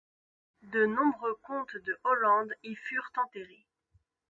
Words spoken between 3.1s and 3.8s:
enterrés.